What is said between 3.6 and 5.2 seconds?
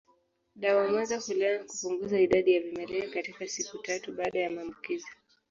tatu baada ya maambukizi